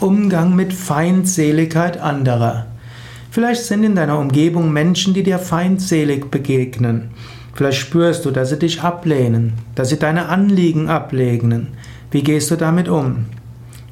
[0.00, 2.66] Umgang mit Feindseligkeit anderer.
[3.32, 7.10] Vielleicht sind in deiner Umgebung Menschen, die dir feindselig begegnen.
[7.52, 11.68] Vielleicht spürst du, dass sie dich ablehnen, dass sie deine Anliegen ablehnen.
[12.12, 13.26] Wie gehst du damit um?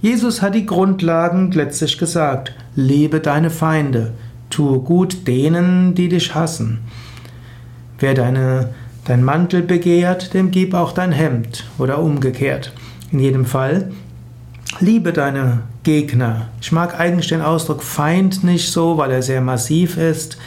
[0.00, 2.54] Jesus hat die Grundlagen letztlich gesagt.
[2.76, 4.12] Liebe deine Feinde.
[4.48, 6.78] Tue gut denen, die dich hassen.
[7.98, 8.68] Wer deine,
[9.06, 12.72] dein Mantel begehrt, dem gib auch dein Hemd oder umgekehrt.
[13.10, 13.90] In jedem Fall,
[14.80, 16.48] liebe deine Gegner.
[16.60, 20.38] Ich mag eigentlich den Ausdruck Feind nicht so, weil er sehr massiv ist,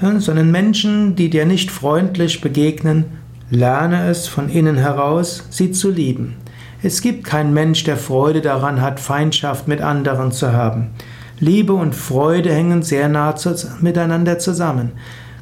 [0.00, 3.04] sondern Menschen, die dir nicht freundlich begegnen,
[3.50, 6.36] lerne es von innen heraus, sie zu lieben.
[6.82, 10.90] Es gibt keinen Mensch, der Freude daran hat, Feindschaft mit anderen zu haben.
[11.38, 13.34] Liebe und Freude hängen sehr nah
[13.80, 14.92] miteinander zusammen.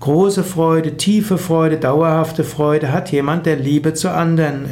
[0.00, 4.66] Große Freude, tiefe Freude, dauerhafte Freude hat jemand, der Liebe zu anderen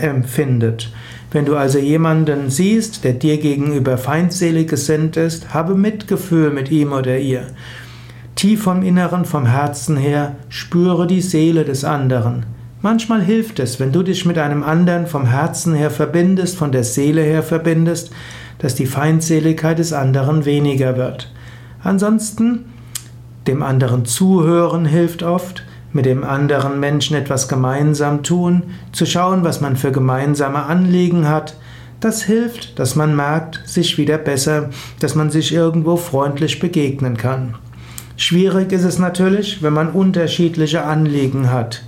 [0.00, 0.92] empfindet.
[1.32, 6.92] Wenn du also jemanden siehst, der dir gegenüber feindselig gesinnt ist, habe Mitgefühl mit ihm
[6.92, 7.46] oder ihr.
[8.34, 12.44] Tief vom Inneren, vom Herzen her, spüre die Seele des anderen.
[12.82, 16.84] Manchmal hilft es, wenn du dich mit einem anderen vom Herzen her verbindest, von der
[16.84, 18.10] Seele her verbindest,
[18.58, 21.32] dass die Feindseligkeit des anderen weniger wird.
[21.82, 22.66] Ansonsten,
[23.46, 29.60] dem anderen zuhören hilft oft, mit dem anderen Menschen etwas gemeinsam tun, zu schauen, was
[29.60, 31.56] man für gemeinsame Anliegen hat,
[32.00, 37.54] das hilft, dass man merkt, sich wieder besser, dass man sich irgendwo freundlich begegnen kann.
[38.16, 41.82] Schwierig ist es natürlich, wenn man unterschiedliche Anliegen hat.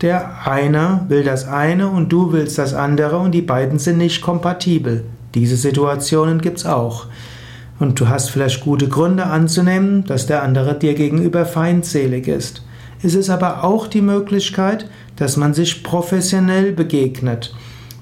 [0.00, 4.20] Der eine will das eine und du willst das andere und die beiden sind nicht
[4.20, 5.04] kompatibel.
[5.34, 7.06] Diese Situationen gibt's auch.
[7.78, 12.62] Und du hast vielleicht gute Gründe anzunehmen, dass der andere dir gegenüber feindselig ist.
[13.02, 17.52] Es ist aber auch die Möglichkeit, dass man sich professionell begegnet,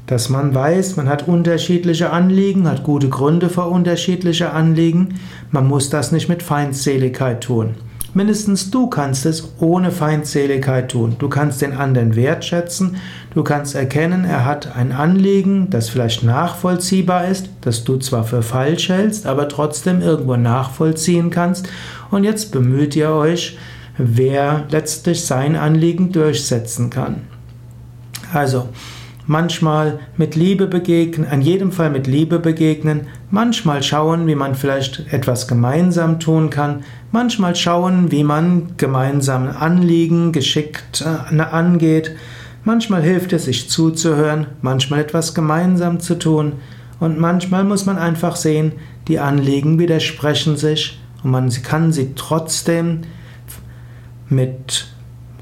[0.07, 5.89] dass man weiß, man hat unterschiedliche Anliegen, hat gute Gründe für unterschiedliche Anliegen, man muss
[5.89, 7.77] das nicht mit Feindseligkeit tun.
[8.13, 11.15] Mindestens du kannst es ohne Feindseligkeit tun.
[11.21, 12.97] Du kannst den anderen wertschätzen,
[13.35, 18.43] du kannst erkennen, er hat ein Anliegen, das vielleicht nachvollziehbar ist, das du zwar für
[18.43, 21.69] falsch hältst, aber trotzdem irgendwo nachvollziehen kannst.
[22.11, 23.57] Und jetzt bemüht ihr euch,
[24.03, 27.23] wer letztlich sein Anliegen durchsetzen kann.
[28.33, 28.69] Also,
[29.27, 35.13] manchmal mit Liebe begegnen, an jedem Fall mit Liebe begegnen, manchmal schauen, wie man vielleicht
[35.13, 42.17] etwas gemeinsam tun kann, manchmal schauen, wie man gemeinsam Anliegen geschickt äh, angeht,
[42.65, 46.55] manchmal hilft es, sich zuzuhören, manchmal etwas gemeinsam zu tun
[46.99, 48.73] und manchmal muss man einfach sehen,
[49.09, 53.03] die Anliegen widersprechen sich und man kann sie trotzdem
[54.31, 54.87] mit,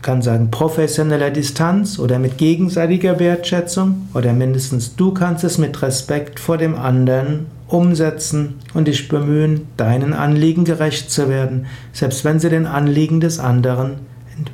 [0.03, 6.41] kann sagen, professioneller Distanz oder mit gegenseitiger Wertschätzung oder mindestens du kannst es mit Respekt
[6.41, 12.49] vor dem anderen umsetzen und dich bemühen, deinen Anliegen gerecht zu werden, selbst wenn sie
[12.49, 13.97] den Anliegen des anderen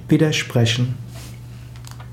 [0.08, 0.94] widersprechen.